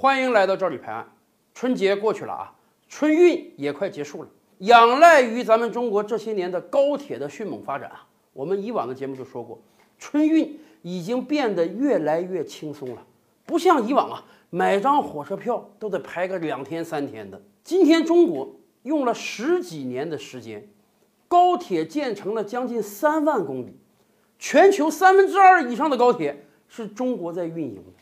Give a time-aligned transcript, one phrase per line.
[0.00, 1.06] 欢迎来到这里拍案。
[1.52, 2.54] 春节过去了啊，
[2.88, 4.28] 春运也快结束了。
[4.60, 9.60] 仰赖于咱们中国这些年的高铁的迅猛发展啊，我们以往的节目就说过，
[9.98, 13.06] 春运已经变得越来越轻松了，
[13.44, 17.38] 不像以往啊，买张火车票都得排个两天三天的。
[17.62, 20.66] 今天中国用了十几年的时间，
[21.28, 23.76] 高铁建成了将近三万公里，
[24.38, 27.92] 全球三分之二以上的高铁是中国在运营的。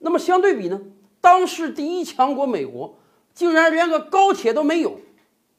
[0.00, 0.82] 那么相对比呢？
[1.28, 2.96] 当时第一强国美国
[3.34, 4.98] 竟然连个高铁都没有，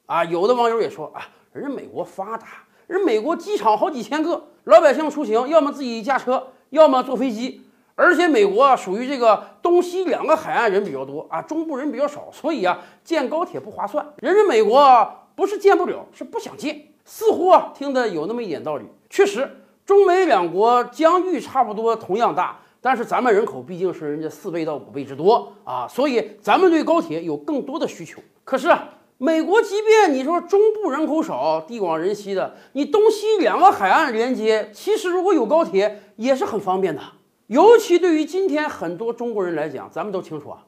[0.07, 1.21] 啊，有的网友也说啊，
[1.53, 2.47] 人家美国发达，
[2.87, 7.61] 人美国机场好几千个，老百姓出行要么自己驾车，要么坐飞机，
[7.93, 14.03] 而且美国啊属于这个东西两个海岸人比较多啊，中部人比较少，所以啊，建高铁不划算。
[14.17, 16.83] 人家美国不是建不了，是不想建。
[17.05, 18.85] 似乎啊，听得有那么一点道理。
[19.07, 19.47] 确实，
[19.85, 22.59] 中美两国疆域差不多，同样大。
[22.81, 28.21] 但是咱们人口毕竟是人家四倍到五倍之多啊，所以咱们对高铁有更多的需求。
[28.45, 37.01] 可是啊，美国即便你说中部人口少、地广人稀的，你东西两个海岸连接，其实如果有高铁也是很方便的。
[37.47, 40.63] 尤其对于今天很多中国人来讲，咱们都清楚啊，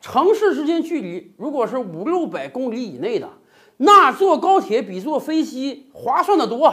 [0.00, 3.28] 城市之间距离如果是五六百公里以内的，
[3.78, 6.72] 那坐高铁比坐飞机划算的多。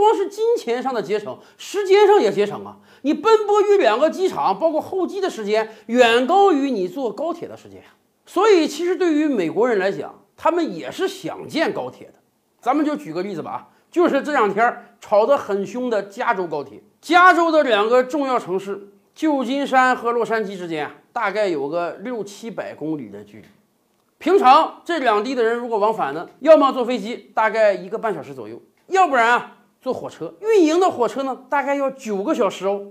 [0.00, 2.78] 光是金钱上的节省，时间上也节省啊！
[3.02, 7.82] 你奔波于两个机场，包括候机的时间，远高于你坐高铁的时间。
[8.26, 12.14] 所以，其实对于美国人来讲，他们也是想建高铁的。
[12.60, 16.82] 咱们就举个例子吧，就是这两天吵得很凶的加州高铁。
[17.00, 23.44] 加州的两个重要城市旧金山和洛杉矶之间，大概有个六七百公里的距离。
[24.18, 29.56] 平常这两地的人如果往返呢，要么坐飞机，大概一个半小时左右；要不然啊。
[29.80, 32.86] 坐火车运营的火车呢，大概要九个小时哦。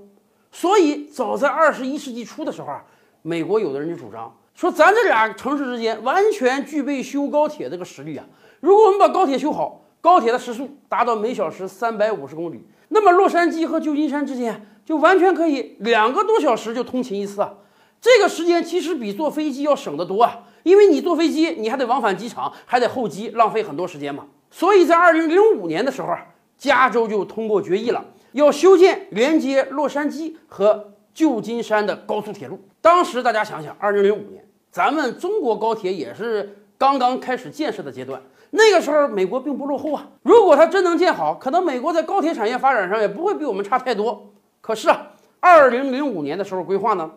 [0.52, 2.84] 所以早在二十一世纪初的时候啊，
[3.22, 8.26] 美国有的人就主张说，咱这俩城市之间完全具备修高铁这个实力啊。
[8.60, 17.54] 如果我们把高铁修好，高铁的时速达到每小时三百五十公里，那么洛杉矶和旧金山之间就完全可以两个多小时就通勤一次啊。
[18.02, 24.26] 这个时间其实比坐飞机要省得多啊，因为你坐飞机你还得往返机场，还得候机，浪费很多时间嘛。
[24.50, 26.26] 所以在二零零五年的时候啊。
[26.60, 32.60] 加州就通过决议了，要修建连接洛杉矶和旧金山的高速铁路。
[32.82, 38.22] 当时大家想想，二零零五年，咱们中国高铁也是刚刚开始建设的阶段。
[38.52, 40.10] 那个时候，美国并不落后啊。
[40.22, 44.30] 如果它真能建好，可能美国在高铁产业发展上也不会比我们差太多。
[44.60, 47.10] 可是啊，二零零五年的时候规划呢，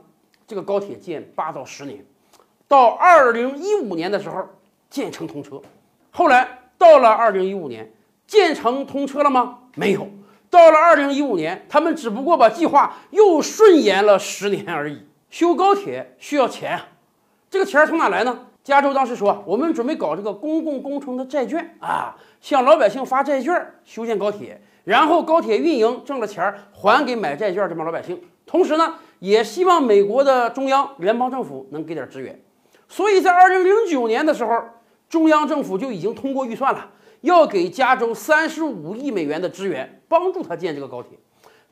[0.47, 2.05] 这个高铁建八到十年，
[2.69, 4.47] 到二零一五年的时候
[4.89, 5.61] 建成通车。
[6.13, 7.93] 后来到了二零一五年。
[8.27, 9.59] 建成通车了吗？
[9.75, 10.09] 没有。
[10.51, 15.07] 到了二零一五年，他们只不过把计划又顺延了十年而已。
[15.31, 16.79] 修高铁需要钱，
[17.49, 18.39] 这个钱从哪来呢？
[18.63, 28.23] 加州当时说，我们准备搞这个公共工程的债券啊，向老百姓发债券修建高铁，然后高铁运营挣了钱还给买债券这帮老百姓。
[28.45, 32.39] 同时呢，也希望美国的中央联邦政府能给点支援。
[32.89, 34.63] 所以在二零零九年的时候，
[35.09, 36.91] 中央政府就已经通过预算了。
[37.23, 41.19] 要给加州三十五亿美元的支援，帮助他建这个高铁，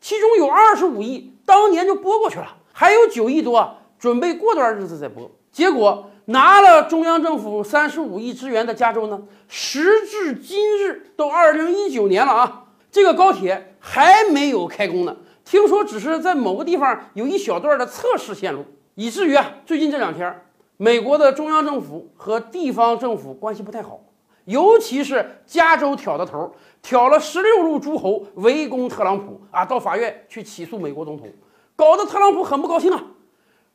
[0.00, 5.30] 其中有二十五亿当年就拨过去了，还有九亿多准备过段日子再拨。
[5.52, 15.16] 结果拿了中央政府三十五亿支援的加州呢，时至今日都二零一九年了啊，这个高铁还没有开工呢。
[15.44, 20.42] 听说只是在某个地方有一小段的测试线路，以至于啊，最近这两天，
[20.76, 24.00] 美国的中央政府和地方政府关系不太好。
[24.50, 26.52] 尤其是加州挑的头，
[26.82, 31.32] 挑了十六路诸侯围攻特朗普啊，到法院去起诉美国总统，
[31.76, 33.00] 搞得特朗普很不高兴啊。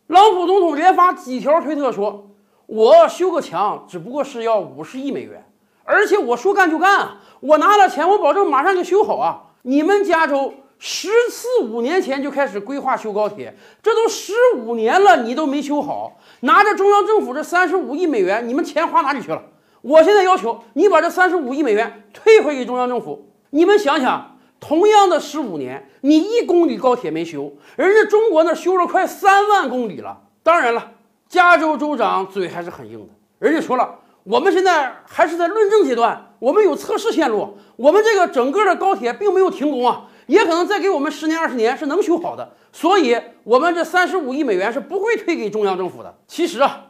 [0.08, 2.30] 朗普总统连发几条推特说
[2.68, 5.46] ：“我修个墙只不过是要五十亿美元，
[5.86, 9.44] 而且我说干就干啊，我拿了钱，我保证马上就修好啊。
[9.62, 19.42] 你们加州十四五年前就开始规划修高铁，这都十五年了，你都没修好，拿着中央政府这三十五亿美元，你们钱花哪里去了？”
[19.82, 23.30] 我现在要求你把这三十五亿美元退回给中央政府。
[23.52, 30.24] 你们想想，同样的十五年，你一公里高铁没修，人家中国那修了快三万公里了。
[30.44, 30.92] 当然了，
[31.30, 42.56] 加州州长嘴还是很硬的，人家说了，我们现在还是在论证阶段，我们有测试线路，我们这个整个的高铁并没有停工啊，也可能再给我们十年二十年是能修好的。
[42.72, 46.18] 所以，我们这三十五亿美元是不会退给中央政府的。
[46.28, 46.88] 其实啊，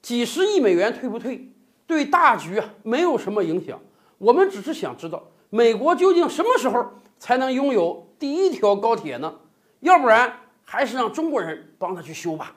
[0.00, 1.50] 几十亿美元退不退？
[1.86, 3.78] 对大局啊没有什么影响，
[4.18, 6.84] 我们只是想知道美国究竟什么时候
[7.18, 9.34] 才能拥有第一条高铁呢？
[9.80, 10.32] 要不然
[10.64, 12.54] 还是让中国人帮他去修吧。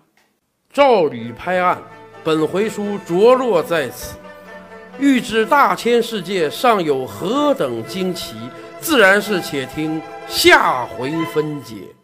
[0.71, 1.81] 照吕拍案，
[2.24, 4.18] 本回书着落在此。
[5.00, 8.35] 欲知大千世界尚有何等惊奇，
[8.79, 11.97] 自然是且听下回分解。